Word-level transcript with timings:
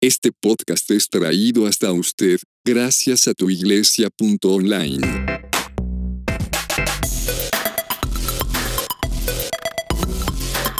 Este 0.00 0.30
podcast 0.30 0.88
es 0.92 1.10
traído 1.10 1.66
hasta 1.66 1.90
usted 1.90 2.38
gracias 2.64 3.26
a 3.26 3.34
tuiglesia.online. 3.34 5.00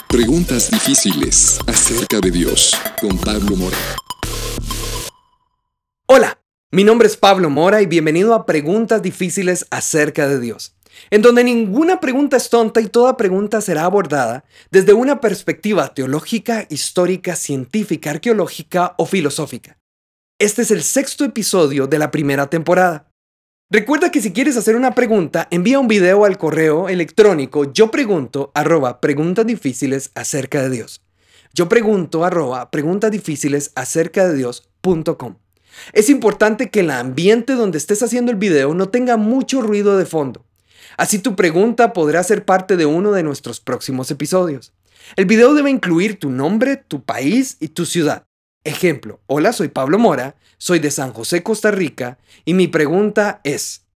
Preguntas 0.09 0.71
difíciles 0.71 1.59
acerca 1.67 2.21
de 2.21 2.31
Dios 2.31 2.77
con 3.01 3.19
Pablo 3.19 3.57
Mora. 3.57 3.77
Hola, 6.07 6.41
mi 6.71 6.85
nombre 6.85 7.09
es 7.09 7.16
Pablo 7.16 7.50
Mora 7.50 7.82
y 7.82 7.87
bienvenido 7.87 8.35
a 8.35 8.46
Preguntas 8.46 9.03
difíciles 9.03 9.66
acerca 9.71 10.29
de 10.29 10.39
Dios 10.39 10.77
en 11.11 11.23
donde 11.23 11.45
ninguna 11.45 12.01
pregunta 12.01 12.37
es 12.37 12.51
tonta 12.51 12.80
y 12.80 12.89
toda 12.89 13.17
pregunta 13.17 13.61
será 13.61 13.85
abordada 13.85 14.45
desde 14.71 14.93
una 14.93 15.21
perspectiva 15.21 15.93
teológica, 15.95 16.67
histórica, 16.69 17.37
científica, 17.37 18.11
arqueológica 18.11 18.95
o 18.98 19.07
filosófica. 19.07 19.79
Este 20.39 20.62
es 20.62 20.70
el 20.70 20.83
sexto 20.83 21.25
episodio 21.25 21.87
de 21.87 21.98
la 21.98 22.11
primera 22.11 22.48
temporada. 22.48 23.11
Recuerda 23.70 24.11
que 24.11 24.23
si 24.23 24.33
quieres 24.33 24.56
hacer 24.56 24.77
una 24.77 24.95
pregunta, 24.95 25.47
envía 25.51 25.79
un 25.79 25.89
video 25.89 26.25
al 26.25 26.39
correo 26.39 26.89
electrónico 26.89 27.70
yo 27.73 27.91
pregunto 27.91 28.51
arroba 28.55 29.01
preguntas 29.01 29.47
difíciles 29.47 30.11
acerca 30.15 30.62
de 30.62 30.70
Dios. 30.70 31.03
Yo 31.53 31.69
pregunto 31.69 32.25
arroba 32.25 32.70
preguntas 32.70 33.11
difíciles 33.11 33.73
acerca 33.75 34.27
de 34.27 34.37
Dios.com. 34.37 35.37
Es 35.92 36.09
importante 36.09 36.70
que 36.70 36.80
el 36.80 36.91
ambiente 36.91 37.55
donde 37.55 37.78
estés 37.78 38.03
haciendo 38.03 38.30
el 38.30 38.39
video 38.39 38.75
no 38.75 38.89
tenga 38.89 39.17
mucho 39.17 39.61
ruido 39.61 39.98
de 39.98 40.06
fondo. 40.06 40.48
Así 40.98 41.20
tu 41.20 41.37
pregunta 41.37 41.93
podrá 41.93 42.25
ser 42.25 42.45
parte 42.45 42.77
de 42.77 42.84
uno 42.84 43.12
de 43.12 43.23
nuestros 43.23 43.61
próximos 43.61 44.11
episodios. 44.11 44.73
El 45.15 45.27
video 45.27 45.55
debe 45.55 45.70
incluir 45.70 46.19
tu 46.19 46.29
nombre, 46.29 46.77
tu 46.77 47.05
país 47.05 47.56
y 47.61 47.69
tu 47.69 47.87
ciudad. 47.87 48.27
Ejemplo, 48.65 49.20
hola, 49.27 49.53
soy 49.53 49.69
Pablo 49.69 50.01
Mora, 50.01 50.34
soy 50.59 50.80
de 50.80 50.91
San 50.91 51.12
José, 51.12 51.45
Costa 51.45 51.70
Rica, 51.70 52.19
y 52.45 52.53
mi 52.53 52.67
pregunta 52.67 53.41
es, 53.45 53.87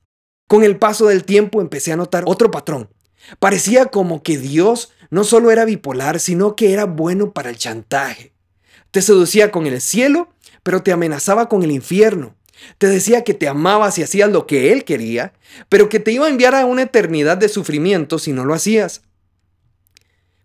Con 0.48 0.64
el 0.64 0.76
paso 0.76 1.06
del 1.06 1.22
tiempo 1.22 1.60
empecé 1.60 1.92
a 1.92 1.96
notar 1.96 2.24
otro 2.26 2.50
patrón. 2.50 2.90
Parecía 3.38 3.86
como 3.86 4.24
que 4.24 4.36
Dios 4.36 4.92
no 5.10 5.22
solo 5.22 5.52
era 5.52 5.64
bipolar, 5.64 6.18
sino 6.18 6.56
que 6.56 6.72
era 6.72 6.84
bueno 6.84 7.32
para 7.32 7.48
el 7.48 7.56
chantaje. 7.56 8.32
Te 8.90 9.02
seducía 9.02 9.52
con 9.52 9.68
el 9.68 9.80
cielo, 9.80 10.28
pero 10.64 10.82
te 10.82 10.90
amenazaba 10.90 11.48
con 11.48 11.62
el 11.62 11.70
infierno. 11.70 12.34
Te 12.78 12.88
decía 12.88 13.22
que 13.22 13.32
te 13.32 13.46
amabas 13.46 13.96
y 13.98 14.02
hacías 14.02 14.30
lo 14.30 14.48
que 14.48 14.72
Él 14.72 14.82
quería, 14.82 15.32
pero 15.68 15.88
que 15.88 16.00
te 16.00 16.10
iba 16.10 16.26
a 16.26 16.30
enviar 16.30 16.56
a 16.56 16.66
una 16.66 16.82
eternidad 16.82 17.36
de 17.36 17.48
sufrimiento 17.48 18.18
si 18.18 18.32
no 18.32 18.44
lo 18.44 18.54
hacías. 18.54 19.02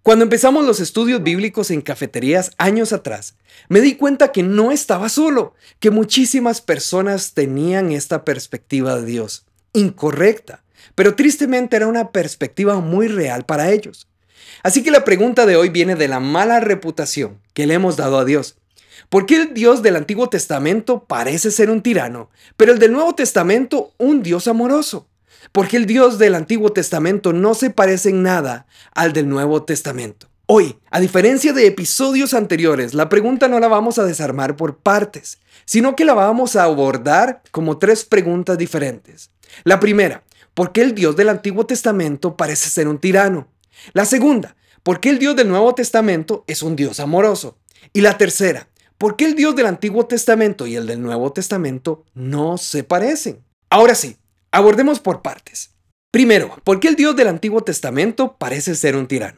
Cuando 0.05 0.21
empezamos 0.21 0.63
los 0.63 0.81
estudios 0.81 1.23
bíblicos 1.23 1.71
en 1.71 1.81
cafeterías 1.81 2.51
años 2.59 2.93
atrás, 2.93 3.38
me 3.69 3.81
di 3.81 3.95
cuenta 3.95 4.31
que 4.31 4.43
no 4.43 4.71
estaba 4.71 5.09
solo, 5.09 5.55
que 5.79 5.89
muchísimas 5.89 6.61
personas 6.61 7.33
tenían 7.33 7.91
esta 7.91 8.23
perspectiva 8.23 8.97
de 8.97 9.05
Dios, 9.07 9.47
incorrecta, 9.73 10.63
pero 10.93 11.16
tristemente 11.16 11.75
era 11.75 11.88
una 11.88 12.11
perspectiva 12.11 12.79
muy 12.81 13.07
real 13.07 13.47
para 13.47 13.71
ellos. 13.71 14.07
Así 14.61 14.83
que 14.83 14.91
la 14.91 15.05
pregunta 15.05 15.47
de 15.47 15.55
hoy 15.55 15.69
viene 15.69 15.95
de 15.95 16.07
la 16.07 16.19
mala 16.19 16.59
reputación 16.59 17.41
que 17.55 17.66
le 17.66 17.73
hemos 17.73 17.97
dado 17.97 18.19
a 18.19 18.25
Dios. 18.25 18.59
¿Por 19.09 19.25
qué 19.25 19.37
el 19.37 19.55
Dios 19.55 19.81
del 19.81 19.95
Antiguo 19.95 20.29
Testamento 20.29 21.05
parece 21.05 21.49
ser 21.49 21.72
un 21.72 21.81
tirano, 21.81 22.29
pero 22.57 22.73
el 22.73 22.77
del 22.77 22.91
Nuevo 22.91 23.16
Testamento 23.16 23.91
un 23.97 24.22
Dios 24.22 24.47
amoroso? 24.47 25.07
Porque 25.51 25.78
el 25.78 25.85
Dios 25.85 26.17
del 26.17 26.35
Antiguo 26.35 26.72
Testamento 26.72 27.33
no 27.33 27.53
se 27.53 27.69
parece 27.69 28.09
en 28.09 28.23
nada 28.23 28.67
al 28.94 29.13
del 29.13 29.28
Nuevo 29.28 29.63
Testamento. 29.63 30.28
Hoy, 30.47 30.78
a 30.91 31.00
diferencia 31.00 31.53
de 31.53 31.66
episodios 31.66 32.35
anteriores, 32.35 32.94
la 32.94 33.09
pregunta 33.09 33.47
no 33.47 33.59
la 33.59 33.67
vamos 33.67 33.97
a 33.97 34.03
desarmar 34.03 34.55
por 34.55 34.78
partes, 34.78 35.39
sino 35.66 35.95
que 35.95 36.05
la 36.05 36.13
vamos 36.13 36.55
a 36.55 36.66
abordar 36.66 37.41
como 37.50 37.79
tres 37.79 38.05
preguntas 38.05 38.55
diferentes. 38.55 39.31
La 39.63 39.79
primera, 39.79 40.23
¿por 40.53 40.72
qué 40.72 40.84
el 40.84 40.94
Dios 40.94 41.16
del 41.16 41.29
Antiguo 41.29 41.66
Testamento 41.66 42.38
parece 42.38 42.69
ser 42.69 42.88
un 42.88 43.00
tirano? 43.00 43.47
La 43.94 44.05
segunda, 44.05 44.55
¿por 44.84 45.00
qué 45.00 45.09
el 45.09 45.17
Dios 45.17 45.35
del 45.35 45.50
Nuevo 45.50 45.73
Testamento 45.73 46.44
es 46.45 46.61
un 46.61 46.75
Dios 46.75 47.00
amoroso? 47.00 47.57
Y 47.91 48.01
la 48.01 48.17
tercera, 48.17 48.67
¿por 49.00 49.16
qué 49.16 49.25
el 49.25 49.35
Dios 49.35 49.55
del 49.55 49.66
Antiguo 49.66 50.05
Testamento 50.05 50.67
y 50.67 50.75
el 50.75 50.85
del 50.85 51.01
Nuevo 51.01 51.34
Testamento 51.34 52.03
no 52.13 52.59
se 52.59 52.84
parecen? 52.84 53.44
Ahora 53.72 53.95
sí, 53.95 54.17
Abordemos 54.55 55.01
por 55.01 55.21
partes. 55.21 55.71
Primero, 56.11 56.57
¿por 56.63 56.79
qué 56.79 56.88
el 56.88 56.95
Dios 56.95 57.13
del 57.17 57.27
Antiguo 57.27 57.66
Testamento 57.66 58.38
parece 58.38 58.73
ser 58.75 58.95
un 58.95 59.05
tirano? 59.05 59.38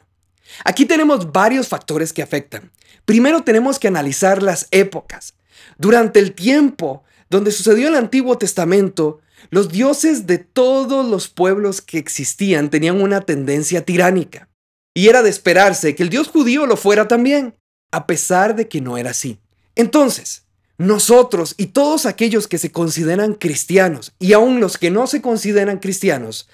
Aquí 0.63 0.85
tenemos 0.85 1.31
varios 1.31 1.67
factores 1.67 2.13
que 2.13 2.21
afectan. 2.21 2.71
Primero 3.03 3.41
tenemos 3.41 3.79
que 3.79 3.87
analizar 3.87 4.43
las 4.43 4.67
épocas. 4.69 5.33
Durante 5.79 6.19
el 6.19 6.35
tiempo 6.35 7.03
donde 7.31 7.51
sucedió 7.51 7.87
el 7.87 7.95
Antiguo 7.95 8.37
Testamento, 8.37 9.19
los 9.49 9.69
dioses 9.69 10.27
de 10.27 10.37
todos 10.37 11.09
los 11.09 11.29
pueblos 11.29 11.81
que 11.81 11.97
existían 11.97 12.69
tenían 12.69 13.01
una 13.01 13.21
tendencia 13.21 13.83
tiránica. 13.83 14.49
Y 14.93 15.07
era 15.07 15.23
de 15.23 15.31
esperarse 15.31 15.95
que 15.95 16.03
el 16.03 16.09
Dios 16.09 16.27
judío 16.27 16.67
lo 16.67 16.77
fuera 16.77 17.07
también, 17.07 17.55
a 17.91 18.05
pesar 18.05 18.55
de 18.55 18.67
que 18.67 18.81
no 18.81 18.99
era 18.99 19.09
así. 19.09 19.39
Entonces, 19.73 20.43
nosotros 20.77 21.55
y 21.57 21.67
todos 21.67 22.05
aquellos 22.05 22.47
que 22.47 22.57
se 22.57 22.71
consideran 22.71 23.33
cristianos 23.33 24.13
y 24.19 24.33
aún 24.33 24.59
los 24.59 24.77
que 24.77 24.91
no 24.91 25.07
se 25.07 25.21
consideran 25.21 25.79
cristianos, 25.79 26.47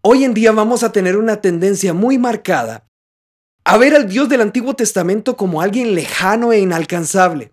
hoy 0.00 0.24
en 0.24 0.34
día 0.34 0.52
vamos 0.52 0.82
a 0.82 0.92
tener 0.92 1.16
una 1.16 1.40
tendencia 1.40 1.92
muy 1.92 2.18
marcada 2.18 2.88
a 3.64 3.76
ver 3.76 3.94
al 3.94 4.08
Dios 4.08 4.30
del 4.30 4.40
Antiguo 4.40 4.74
Testamento 4.74 5.36
como 5.36 5.60
alguien 5.60 5.94
lejano 5.94 6.52
e 6.54 6.60
inalcanzable. 6.60 7.52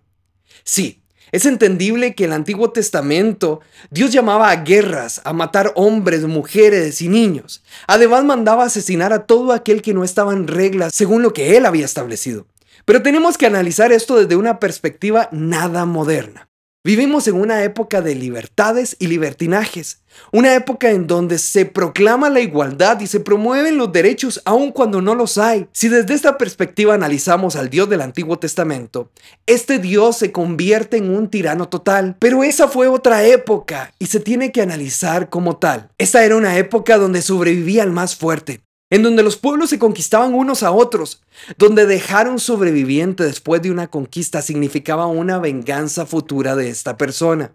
Sí, 0.64 1.02
es 1.30 1.44
entendible 1.44 2.14
que 2.14 2.24
en 2.24 2.30
el 2.30 2.36
Antiguo 2.36 2.70
Testamento 2.70 3.60
Dios 3.90 4.12
llamaba 4.12 4.50
a 4.50 4.64
guerras, 4.64 5.20
a 5.24 5.34
matar 5.34 5.72
hombres, 5.74 6.22
mujeres 6.22 7.02
y 7.02 7.08
niños. 7.08 7.62
Además 7.86 8.24
mandaba 8.24 8.64
asesinar 8.64 9.12
a 9.12 9.26
todo 9.26 9.52
aquel 9.52 9.82
que 9.82 9.92
no 9.92 10.04
estaba 10.04 10.32
en 10.32 10.46
regla 10.46 10.88
según 10.90 11.22
lo 11.22 11.34
que 11.34 11.58
él 11.58 11.66
había 11.66 11.84
establecido. 11.84 12.46
Pero 12.86 13.02
tenemos 13.02 13.36
que 13.36 13.46
analizar 13.46 13.90
esto 13.90 14.16
desde 14.16 14.36
una 14.36 14.60
perspectiva 14.60 15.28
nada 15.32 15.84
moderna. 15.86 16.48
Vivimos 16.84 17.26
en 17.26 17.34
una 17.34 17.64
época 17.64 18.00
de 18.00 18.14
libertades 18.14 18.94
y 19.00 19.08
libertinajes, 19.08 20.02
una 20.30 20.54
época 20.54 20.90
en 20.92 21.08
donde 21.08 21.40
se 21.40 21.66
proclama 21.66 22.30
la 22.30 22.38
igualdad 22.38 23.00
y 23.00 23.08
se 23.08 23.18
promueven 23.18 23.76
los 23.76 23.90
derechos 23.90 24.40
aun 24.44 24.70
cuando 24.70 25.02
no 25.02 25.16
los 25.16 25.36
hay. 25.36 25.66
Si 25.72 25.88
desde 25.88 26.14
esta 26.14 26.38
perspectiva 26.38 26.94
analizamos 26.94 27.56
al 27.56 27.70
Dios 27.70 27.90
del 27.90 28.02
Antiguo 28.02 28.38
Testamento, 28.38 29.10
este 29.46 29.80
Dios 29.80 30.18
se 30.18 30.30
convierte 30.30 30.96
en 30.96 31.10
un 31.10 31.28
tirano 31.28 31.68
total, 31.68 32.14
pero 32.20 32.44
esa 32.44 32.68
fue 32.68 32.86
otra 32.86 33.24
época 33.24 33.92
y 33.98 34.06
se 34.06 34.20
tiene 34.20 34.52
que 34.52 34.62
analizar 34.62 35.28
como 35.28 35.56
tal. 35.56 35.90
Esta 35.98 36.24
era 36.24 36.36
una 36.36 36.56
época 36.56 36.98
donde 36.98 37.20
sobrevivía 37.20 37.82
el 37.82 37.90
más 37.90 38.14
fuerte, 38.14 38.60
en 38.90 39.02
donde 39.02 39.22
los 39.22 39.36
pueblos 39.36 39.70
se 39.70 39.78
conquistaban 39.78 40.34
unos 40.34 40.62
a 40.62 40.70
otros, 40.70 41.22
donde 41.58 41.86
dejar 41.86 42.28
un 42.28 42.38
sobreviviente 42.38 43.24
después 43.24 43.60
de 43.62 43.70
una 43.70 43.88
conquista 43.88 44.42
significaba 44.42 45.06
una 45.06 45.38
venganza 45.38 46.06
futura 46.06 46.54
de 46.54 46.68
esta 46.68 46.96
persona, 46.96 47.52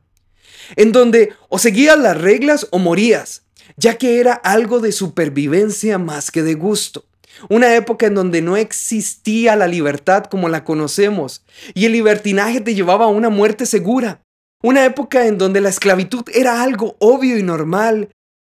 en 0.75 0.91
donde 0.91 1.33
o 1.47 1.57
seguías 1.57 1.97
las 1.97 2.19
reglas 2.19 2.67
o 2.71 2.79
morías, 2.79 3.43
ya 3.77 3.97
que 3.97 4.19
era 4.19 4.33
algo 4.33 4.79
de 4.79 4.91
supervivencia 4.91 5.97
más 5.97 6.31
que 6.31 6.43
de 6.43 6.55
gusto. 6.55 7.05
Una 7.49 7.75
época 7.75 8.07
en 8.07 8.15
donde 8.15 8.41
no 8.41 8.57
existía 8.57 9.55
la 9.55 9.67
libertad 9.67 10.25
como 10.25 10.49
la 10.49 10.65
conocemos 10.65 11.43
y 11.73 11.85
el 11.85 11.93
libertinaje 11.93 12.59
te 12.59 12.75
llevaba 12.75 13.05
a 13.05 13.09
una 13.09 13.29
muerte 13.29 13.65
segura. 13.65 14.21
Una 14.61 14.85
época 14.85 15.25
en 15.25 15.37
donde 15.37 15.61
la 15.61 15.69
esclavitud 15.69 16.23
era 16.33 16.61
algo 16.61 16.97
obvio 16.99 17.37
y 17.37 17.43
normal 17.43 18.09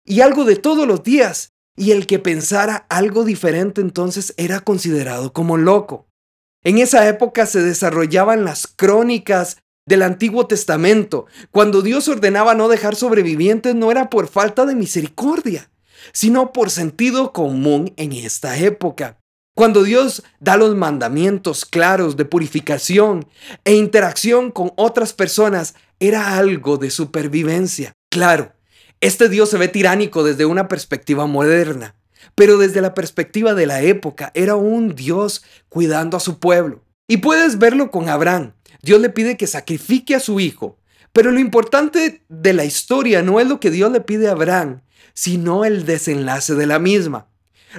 y 0.04 0.20
algo 0.20 0.44
de 0.44 0.56
todos 0.56 0.86
los 0.86 1.02
días 1.02 1.55
y 1.76 1.92
el 1.92 2.06
que 2.06 2.18
pensara 2.18 2.86
algo 2.88 3.24
diferente 3.24 3.80
entonces 3.80 4.34
era 4.36 4.60
considerado 4.60 5.32
como 5.32 5.56
loco. 5.56 6.06
En 6.64 6.78
esa 6.78 7.06
época 7.08 7.46
se 7.46 7.62
desarrollaban 7.62 8.44
las 8.44 8.66
crónicas 8.66 9.58
del 9.86 10.02
Antiguo 10.02 10.46
Testamento. 10.46 11.26
Cuando 11.52 11.82
Dios 11.82 12.08
ordenaba 12.08 12.54
no 12.54 12.68
dejar 12.68 12.96
sobrevivientes 12.96 13.74
no 13.74 13.90
era 13.90 14.10
por 14.10 14.26
falta 14.26 14.66
de 14.66 14.74
misericordia, 14.74 15.70
sino 16.12 16.52
por 16.52 16.70
sentido 16.70 17.32
común 17.32 17.92
en 17.96 18.12
esta 18.12 18.58
época. 18.58 19.20
Cuando 19.54 19.84
Dios 19.84 20.22
da 20.40 20.56
los 20.56 20.74
mandamientos 20.74 21.64
claros 21.64 22.16
de 22.16 22.24
purificación 22.26 23.26
e 23.64 23.74
interacción 23.74 24.50
con 24.50 24.72
otras 24.76 25.12
personas, 25.12 25.74
era 25.98 26.36
algo 26.36 26.76
de 26.76 26.90
supervivencia. 26.90 27.92
Claro, 28.10 28.52
este 29.00 29.28
Dios 29.28 29.50
se 29.50 29.58
ve 29.58 29.68
tiránico 29.68 30.24
desde 30.24 30.46
una 30.46 30.68
perspectiva 30.68 31.26
moderna, 31.26 31.96
pero 32.34 32.58
desde 32.58 32.80
la 32.80 32.94
perspectiva 32.94 33.54
de 33.54 33.66
la 33.66 33.82
época 33.82 34.30
era 34.34 34.56
un 34.56 34.94
Dios 34.94 35.44
cuidando 35.68 36.16
a 36.16 36.20
su 36.20 36.38
pueblo. 36.38 36.82
Y 37.08 37.18
puedes 37.18 37.58
verlo 37.58 37.90
con 37.90 38.08
Abraham. 38.08 38.52
Dios 38.82 39.00
le 39.00 39.10
pide 39.10 39.36
que 39.36 39.46
sacrifique 39.46 40.14
a 40.14 40.20
su 40.20 40.40
hijo, 40.40 40.78
pero 41.12 41.30
lo 41.30 41.40
importante 41.40 42.22
de 42.28 42.52
la 42.52 42.64
historia 42.64 43.22
no 43.22 43.40
es 43.40 43.46
lo 43.46 43.60
que 43.60 43.70
Dios 43.70 43.90
le 43.90 44.00
pide 44.00 44.28
a 44.28 44.32
Abraham, 44.32 44.82
sino 45.14 45.64
el 45.64 45.86
desenlace 45.86 46.54
de 46.54 46.66
la 46.66 46.78
misma. 46.78 47.28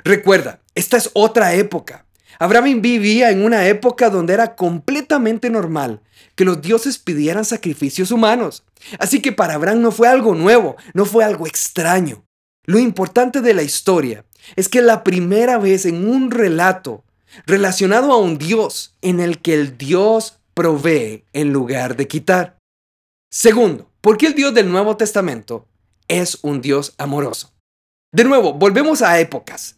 Recuerda, 0.04 0.62
esta 0.76 0.98
es 0.98 1.12
otra 1.14 1.54
época. 1.54 2.07
Abraham 2.40 2.82
vivía 2.82 3.32
en 3.32 3.44
una 3.44 3.68
época 3.68 4.10
donde 4.10 4.34
era 4.34 4.56
completamente 4.56 5.50
normal 5.50 6.02
que 6.36 6.46
los 6.46 6.62
dioses 6.62 7.00
pidieran 7.00 7.46
sacrificios 7.46 8.12
humanos. 8.12 8.64
Así 9.00 9.22
que 9.22 9.32
para 9.32 9.56
Abraham 9.56 9.82
no 9.82 9.92
fue 9.92 10.08
algo 10.08 10.36
nuevo, 10.36 10.76
no 10.94 11.06
fue 11.06 11.24
algo 11.24 11.48
extraño. 11.48 12.24
Lo 12.66 12.80
importante 12.80 13.42
de 13.42 13.54
la 13.54 13.64
historia 13.64 14.26
es 14.56 14.70
que 14.70 14.82
la 14.82 15.04
primera 15.04 15.58
vez 15.58 15.86
en 15.86 16.08
un 16.08 16.32
relato 16.32 17.04
relacionado 17.46 18.12
a 18.12 18.18
un 18.18 18.38
dios 18.38 18.96
en 19.02 19.20
el 19.20 19.42
que 19.42 19.54
el 19.54 19.78
dios 19.78 20.40
provee 20.54 21.26
en 21.34 21.54
lugar 21.54 21.96
de 21.96 22.08
quitar. 22.08 22.58
Segundo, 23.32 23.92
¿por 24.02 24.18
qué 24.18 24.28
el 24.28 24.36
Dios 24.36 24.54
del 24.54 24.72
Nuevo 24.72 24.98
Testamento 24.98 25.68
es 26.08 26.40
un 26.42 26.62
Dios 26.62 26.94
amoroso? 26.98 27.54
De 28.12 28.24
nuevo, 28.24 28.54
volvemos 28.54 29.02
a 29.02 29.20
épocas. 29.20 29.76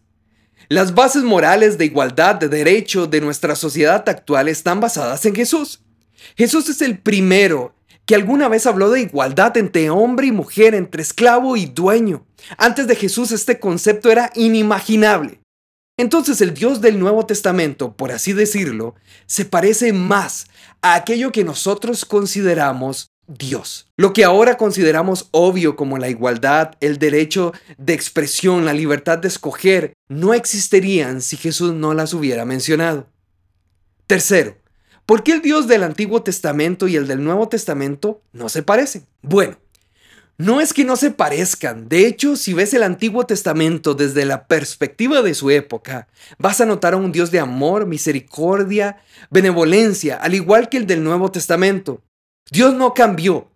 Las 0.72 0.94
bases 0.94 1.24
morales 1.24 1.80
de 1.80 1.86
igualdad, 1.86 2.36
de 2.36 2.48
derecho 2.48 3.08
de 3.08 3.22
nuestra 3.22 3.56
sociedad 3.56 4.08
actual 4.08 4.48
están 4.48 4.80
basadas 4.80 5.26
en 5.26 5.34
Jesús. 5.34 5.82
Jesús 6.38 6.70
es 6.70 6.84
el 6.84 7.00
primero 7.00 7.74
que 8.06 8.14
alguna 8.14 8.48
vez 8.48 8.68
habló 8.68 8.92
de 8.92 9.02
igualdad 9.02 9.58
entre 9.58 9.90
hombre 9.90 10.28
y 10.28 10.32
mujer, 10.32 10.76
entre 10.76 11.02
esclavo 11.02 11.58
y 11.58 11.66
dueño. 11.66 12.24
Antes 12.56 12.86
de 12.86 12.96
Jesús 12.96 13.32
este 13.32 13.60
concepto 13.60 14.12
era 14.12 14.32
inimaginable. 14.36 15.42
Entonces 15.98 16.40
el 16.40 16.54
Dios 16.54 16.82
del 16.82 17.00
Nuevo 17.00 17.26
Testamento, 17.26 17.98
por 17.98 18.12
así 18.12 18.34
decirlo, 18.34 18.94
se 19.26 19.46
parece 19.46 19.92
más 19.92 20.50
a 20.84 20.94
aquello 20.94 21.32
que 21.32 21.44
nosotros 21.44 22.06
consideramos 22.06 23.10
Dios. 23.30 23.88
Lo 23.96 24.12
que 24.12 24.24
ahora 24.24 24.58
consideramos 24.58 25.30
obvio 25.32 25.76
como 25.76 26.00
la 26.00 26.10
igualdad, 26.10 26.76
el 26.80 26.98
derecho 26.98 27.54
de 27.78 27.94
expresión, 27.94 28.66
la 28.66 28.74
libertad 28.74 29.20
de 29.20 29.28
escoger, 29.28 29.94
no 30.08 30.34
existirían 30.34 31.22
si 31.22 31.38
Jesús 31.38 31.74
no 31.74 31.94
las 31.94 32.14
hubiera 32.14 32.44
mencionado. 32.44 33.08
Tercero, 34.08 34.58
¿por 35.06 35.22
qué 35.22 35.34
el 35.34 35.42
Dios 35.42 35.68
del 35.68 35.84
Antiguo 35.84 36.24
Testamento 36.24 36.88
y 36.88 36.96
el 36.96 37.08
del 37.08 37.24
Nuevo 37.24 37.48
Testamento 37.48 38.24
no 38.34 38.50
se 38.50 38.64
parecen? 38.64 39.06
Bueno, 39.22 39.58
no 40.40 40.62
es 40.62 40.74
que 40.74 40.84
no 40.84 40.96
se 40.96 41.12
parezcan, 41.12 41.88
de 41.90 42.08
hecho, 42.08 42.36
si 42.36 42.54
ves 42.54 42.74
el 42.74 42.82
Antiguo 42.82 43.26
Testamento 43.26 43.94
desde 43.94 44.26
la 44.26 44.48
perspectiva 44.48 45.22
de 45.22 45.34
su 45.36 45.52
época, 45.52 46.08
vas 46.40 46.62
a 46.62 46.66
notar 46.66 46.94
a 46.94 46.98
un 46.98 47.12
Dios 47.12 47.30
de 47.30 47.40
amor, 47.40 47.86
misericordia, 47.86 49.04
benevolencia, 49.30 50.16
al 50.16 50.34
igual 50.34 50.70
que 50.70 50.78
el 50.78 50.88
del 50.88 51.04
Nuevo 51.04 51.30
Testamento. 51.30 52.02
Dios 52.52 52.74
no 52.74 52.94
cambió. 52.94 53.50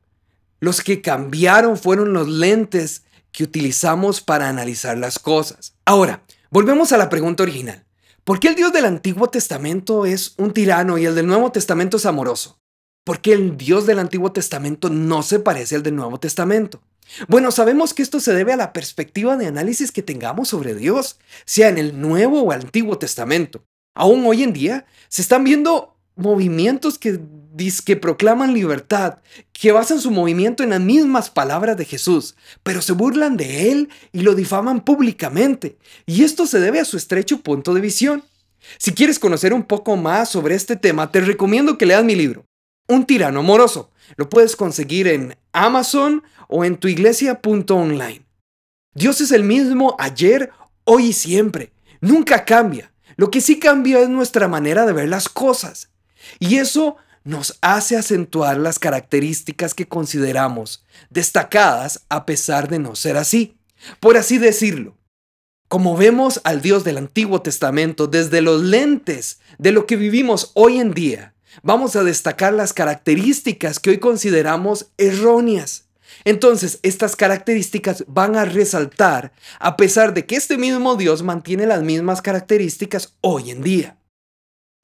Los 0.59 0.81
que 0.81 1.01
cambiaron 1.01 1.77
fueron 1.77 2.13
los 2.13 2.27
lentes 2.27 3.03
que 3.31 3.43
utilizamos 3.43 4.21
para 4.21 4.47
analizar 4.47 4.97
las 4.97 5.19
cosas. 5.19 5.75
Ahora, 5.85 6.23
volvemos 6.51 6.91
a 6.91 6.97
la 6.97 7.09
pregunta 7.09 7.43
original. 7.43 7.83
¿Por 8.23 8.39
qué 8.39 8.49
el 8.49 8.55
Dios 8.55 8.71
del 8.71 8.85
Antiguo 8.85 9.29
Testamento 9.29 10.05
es 10.05 10.35
un 10.37 10.53
tirano 10.53 10.97
y 10.97 11.05
el 11.05 11.15
del 11.15 11.27
Nuevo 11.27 11.51
Testamento 11.51 11.97
es 11.97 12.05
amoroso? 12.05 12.59
¿Por 13.03 13.19
qué 13.19 13.33
el 13.33 13.57
Dios 13.57 13.85
del 13.85 13.99
Antiguo 13.99 14.31
Testamento 14.31 14.89
no 14.89 15.23
se 15.23 15.39
parece 15.39 15.75
al 15.75 15.83
del 15.83 15.95
Nuevo 15.95 16.19
Testamento? 16.19 16.81
Bueno, 17.27 17.51
sabemos 17.51 17.93
que 17.93 18.01
esto 18.01 18.21
se 18.21 18.33
debe 18.33 18.53
a 18.53 18.57
la 18.57 18.71
perspectiva 18.71 19.35
de 19.35 19.47
análisis 19.47 19.91
que 19.91 20.03
tengamos 20.03 20.49
sobre 20.49 20.73
Dios, 20.73 21.19
sea 21.45 21.67
en 21.67 21.77
el 21.77 21.99
Nuevo 21.99 22.43
o 22.43 22.51
Antiguo 22.53 22.97
Testamento. 22.97 23.65
Aún 23.93 24.25
hoy 24.25 24.43
en 24.43 24.53
día 24.53 24.85
se 25.09 25.21
están 25.21 25.43
viendo 25.43 25.92
movimientos 26.15 26.97
que, 26.97 27.19
que 27.85 27.95
proclaman 27.95 28.53
libertad, 28.53 29.19
que 29.51 29.71
basan 29.71 29.99
su 29.99 30.11
movimiento 30.11 30.63
en 30.63 30.71
las 30.71 30.81
mismas 30.81 31.29
palabras 31.29 31.77
de 31.77 31.85
Jesús, 31.85 32.35
pero 32.63 32.81
se 32.81 32.93
burlan 32.93 33.37
de 33.37 33.71
él 33.71 33.89
y 34.11 34.21
lo 34.21 34.35
difaman 34.35 34.81
públicamente. 34.81 35.77
Y 36.05 36.23
esto 36.23 36.45
se 36.45 36.59
debe 36.59 36.79
a 36.79 36.85
su 36.85 36.97
estrecho 36.97 37.41
punto 37.41 37.73
de 37.73 37.81
visión. 37.81 38.23
Si 38.77 38.93
quieres 38.93 39.19
conocer 39.19 39.53
un 39.53 39.63
poco 39.63 39.97
más 39.97 40.29
sobre 40.29 40.55
este 40.55 40.75
tema, 40.75 41.11
te 41.11 41.21
recomiendo 41.21 41.77
que 41.77 41.85
leas 41.85 42.03
mi 42.03 42.15
libro, 42.15 42.45
Un 42.87 43.05
tirano 43.05 43.41
amoroso. 43.41 43.91
Lo 44.15 44.29
puedes 44.29 44.55
conseguir 44.55 45.07
en 45.07 45.37
Amazon 45.51 46.23
o 46.47 46.65
en 46.65 46.77
tuiglesia.online. 46.77 48.25
Dios 48.95 49.21
es 49.21 49.31
el 49.31 49.43
mismo 49.43 49.95
ayer, 49.99 50.51
hoy 50.83 51.07
y 51.07 51.13
siempre. 51.13 51.73
Nunca 52.01 52.45
cambia. 52.45 52.93
Lo 53.15 53.31
que 53.31 53.41
sí 53.41 53.59
cambia 53.59 53.99
es 53.99 54.09
nuestra 54.09 54.47
manera 54.47 54.85
de 54.85 54.93
ver 54.93 55.09
las 55.09 55.29
cosas. 55.29 55.89
Y 56.39 56.57
eso 56.57 56.97
nos 57.23 57.57
hace 57.61 57.97
acentuar 57.97 58.57
las 58.57 58.79
características 58.79 59.73
que 59.73 59.87
consideramos 59.87 60.83
destacadas 61.09 62.01
a 62.09 62.25
pesar 62.25 62.67
de 62.67 62.79
no 62.79 62.95
ser 62.95 63.17
así. 63.17 63.57
Por 63.99 64.17
así 64.17 64.37
decirlo, 64.37 64.97
como 65.67 65.97
vemos 65.97 66.41
al 66.43 66.61
Dios 66.61 66.83
del 66.83 66.97
Antiguo 66.97 67.41
Testamento 67.41 68.07
desde 68.07 68.41
los 68.41 68.61
lentes 68.61 69.39
de 69.57 69.71
lo 69.71 69.85
que 69.85 69.95
vivimos 69.95 70.51
hoy 70.53 70.79
en 70.79 70.93
día, 70.93 71.33
vamos 71.61 71.95
a 71.95 72.03
destacar 72.03 72.53
las 72.53 72.73
características 72.73 73.79
que 73.79 73.91
hoy 73.91 73.97
consideramos 73.97 74.91
erróneas. 74.97 75.85
Entonces, 76.25 76.79
estas 76.83 77.15
características 77.15 78.05
van 78.07 78.35
a 78.35 78.45
resaltar 78.45 79.33
a 79.59 79.75
pesar 79.75 80.13
de 80.13 80.25
que 80.25 80.35
este 80.35 80.57
mismo 80.57 80.95
Dios 80.95 81.23
mantiene 81.23 81.65
las 81.65 81.81
mismas 81.81 82.21
características 82.21 83.15
hoy 83.21 83.49
en 83.49 83.63
día. 83.63 83.97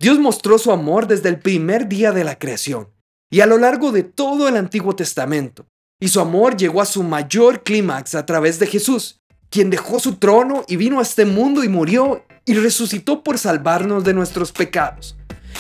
Dios 0.01 0.17
mostró 0.17 0.57
su 0.57 0.71
amor 0.71 1.07
desde 1.07 1.27
el 1.27 1.39
primer 1.39 1.89
día 1.89 2.13
de 2.13 2.23
la 2.23 2.39
creación 2.39 2.87
y 3.29 3.41
a 3.41 3.45
lo 3.45 3.57
largo 3.57 3.91
de 3.91 4.03
todo 4.03 4.47
el 4.47 4.55
Antiguo 4.55 4.95
Testamento. 4.95 5.67
Y 5.99 6.07
su 6.07 6.21
amor 6.21 6.55
llegó 6.55 6.81
a 6.81 6.85
su 6.85 7.03
mayor 7.03 7.63
clímax 7.63 8.15
a 8.15 8.25
través 8.25 8.59
de 8.59 8.67
Jesús, 8.67 9.19
quien 9.49 9.69
dejó 9.69 9.99
su 9.99 10.15
trono 10.15 10.63
y 10.69 10.77
vino 10.77 10.99
a 10.99 11.01
este 11.01 11.25
mundo 11.25 11.65
y 11.65 11.67
murió 11.67 12.23
y 12.45 12.53
resucitó 12.53 13.25
por 13.25 13.37
salvarnos 13.37 14.05
de 14.05 14.13
nuestros 14.13 14.53
pecados. 14.53 15.17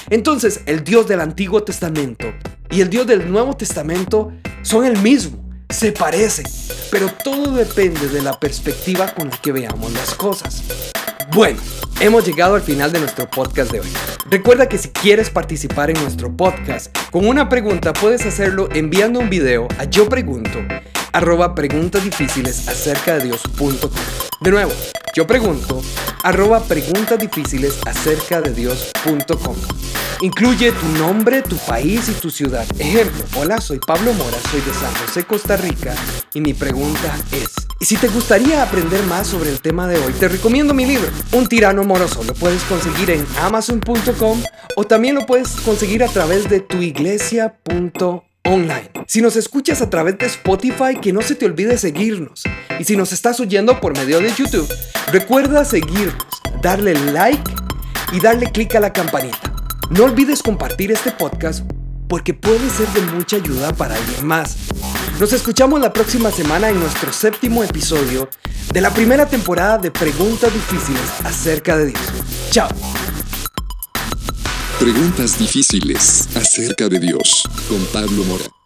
Entonces 0.09 0.61
el 0.67 0.85
Dios 0.85 1.05
del 1.09 1.19
Antiguo 1.19 1.61
Testamento 1.63 2.27
y 2.71 2.79
el 2.79 2.89
Dios 2.89 3.05
del 3.07 3.29
Nuevo 3.29 3.57
Testamento 3.57 4.31
son 4.61 4.85
el 4.85 4.97
mismo, 4.99 5.37
se 5.69 5.91
parecen, 5.91 6.45
pero 6.91 7.11
todo 7.25 7.51
depende 7.51 8.07
de 8.07 8.21
la 8.21 8.39
perspectiva 8.39 9.13
con 9.13 9.29
la 9.29 9.37
que 9.37 9.51
veamos 9.51 9.91
las 9.91 10.15
cosas. 10.15 10.63
Bueno, 11.33 11.59
hemos 11.99 12.25
llegado 12.25 12.55
al 12.55 12.61
final 12.61 12.93
de 12.93 12.99
nuestro 13.01 13.29
podcast 13.29 13.71
de 13.71 13.81
hoy. 13.81 13.89
Recuerda 14.29 14.67
que 14.67 14.77
si 14.77 14.89
quieres 14.89 15.29
participar 15.29 15.89
en 15.89 16.01
nuestro 16.01 16.35
podcast 16.35 16.95
con 17.11 17.27
una 17.27 17.49
pregunta 17.49 17.93
puedes 17.93 18.25
hacerlo 18.25 18.69
enviando 18.73 19.19
un 19.19 19.29
video 19.29 19.67
a 19.77 19.85
yo 19.85 20.07
pregunto 20.09 20.59
arroba 21.13 21.55
preguntas 21.55 22.03
difíciles 22.03 22.67
acerca 22.67 23.15
de 23.15 23.25
Dios.com. 23.25 23.91
De 24.41 24.51
nuevo, 24.51 24.71
yo 25.15 25.25
pregunto 25.25 25.81
arroba 26.23 26.63
preguntas 26.63 27.19
difíciles 27.19 27.79
acerca 27.85 28.41
de 28.41 28.53
Dios.com. 28.53 29.55
Incluye 30.21 30.73
tu 30.73 30.85
nombre, 30.97 31.41
tu 31.41 31.57
país 31.57 32.09
y 32.09 32.13
tu 32.13 32.29
ciudad. 32.29 32.65
Ejemplo, 32.77 33.23
hola, 33.37 33.61
soy 33.61 33.79
Pablo 33.79 34.13
Mora, 34.13 34.37
soy 34.51 34.61
de 34.61 34.73
San 34.73 34.93
José, 34.95 35.23
Costa 35.23 35.55
Rica 35.55 35.95
y 36.33 36.41
mi 36.41 36.53
pregunta 36.53 37.15
es... 37.31 37.68
Y 37.81 37.85
si 37.85 37.95
te 37.95 38.09
gustaría 38.09 38.61
aprender 38.61 39.01
más 39.03 39.27
sobre 39.27 39.51
el 39.51 39.61
tema 39.61 39.87
de 39.87 39.97
hoy, 39.97 40.11
te 40.11 40.27
recomiendo 40.27 40.73
mi 40.73 40.85
libro, 40.85 41.07
Un 41.31 41.47
tirano 41.47 41.83
amoroso. 41.83 42.21
Lo 42.25 42.33
puedes 42.33 42.61
conseguir 42.63 43.09
en 43.09 43.25
amazon.com 43.39 44.43
o 44.75 44.83
también 44.83 45.15
lo 45.15 45.25
puedes 45.25 45.51
conseguir 45.61 46.03
a 46.03 46.09
través 46.09 46.49
de 46.49 46.59
tuiglesia.online. 46.59 48.91
Si 49.07 49.21
nos 49.21 49.37
escuchas 49.37 49.81
a 49.81 49.89
través 49.89 50.17
de 50.17 50.25
Spotify, 50.25 50.97
que 51.01 51.13
no 51.13 51.21
se 51.21 51.35
te 51.35 51.45
olvide 51.45 51.77
seguirnos. 51.77 52.43
Y 52.79 52.83
si 52.83 52.97
nos 52.97 53.13
estás 53.13 53.39
oyendo 53.39 53.79
por 53.79 53.97
medio 53.97 54.19
de 54.19 54.33
YouTube, 54.33 54.67
recuerda 55.13 55.63
seguirnos, 55.63 56.27
darle 56.61 56.95
like 56.95 57.49
y 58.11 58.19
darle 58.19 58.51
clic 58.51 58.75
a 58.75 58.81
la 58.81 58.91
campanita. 58.91 59.53
No 59.89 60.03
olvides 60.03 60.43
compartir 60.43 60.91
este 60.91 61.11
podcast 61.11 61.63
porque 62.09 62.33
puede 62.33 62.69
ser 62.71 62.89
de 62.89 63.03
mucha 63.13 63.37
ayuda 63.37 63.71
para 63.71 63.95
alguien 63.95 64.27
más. 64.27 64.68
Nos 65.19 65.33
escuchamos 65.33 65.81
la 65.81 65.91
próxima 65.91 66.31
semana 66.31 66.69
en 66.69 66.79
nuestro 66.79 67.11
séptimo 67.11 67.61
episodio 67.61 68.29
de 68.71 68.79
la 68.79 68.89
primera 68.89 69.27
temporada 69.27 69.77
de 69.77 69.91
Preguntas 69.91 70.53
Difíciles 70.53 71.01
acerca 71.25 71.75
de 71.75 71.87
Dios. 71.87 72.01
Chao. 72.51 72.69
Preguntas 74.79 75.37
difíciles 75.37 76.29
acerca 76.37 76.87
de 76.87 76.99
Dios 76.99 77.43
con 77.67 77.83
Pablo 77.87 78.23
Mora. 78.23 78.58